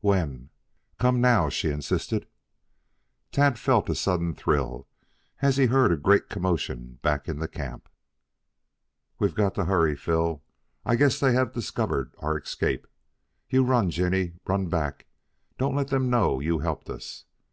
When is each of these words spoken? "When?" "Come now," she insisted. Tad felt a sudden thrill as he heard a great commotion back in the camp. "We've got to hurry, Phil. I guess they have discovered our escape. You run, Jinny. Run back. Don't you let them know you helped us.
"When?" 0.00 0.50
"Come 0.98 1.20
now," 1.20 1.48
she 1.48 1.70
insisted. 1.70 2.26
Tad 3.30 3.56
felt 3.56 3.88
a 3.88 3.94
sudden 3.94 4.34
thrill 4.34 4.88
as 5.40 5.58
he 5.58 5.66
heard 5.66 5.92
a 5.92 5.96
great 5.96 6.28
commotion 6.28 6.98
back 7.02 7.28
in 7.28 7.38
the 7.38 7.46
camp. 7.46 7.88
"We've 9.20 9.36
got 9.36 9.54
to 9.54 9.66
hurry, 9.66 9.94
Phil. 9.94 10.42
I 10.84 10.96
guess 10.96 11.20
they 11.20 11.34
have 11.34 11.52
discovered 11.52 12.12
our 12.18 12.36
escape. 12.36 12.88
You 13.48 13.62
run, 13.62 13.88
Jinny. 13.90 14.32
Run 14.44 14.66
back. 14.68 15.06
Don't 15.56 15.70
you 15.74 15.76
let 15.76 15.86
them 15.90 16.10
know 16.10 16.40
you 16.40 16.58
helped 16.58 16.90
us. 16.90 17.24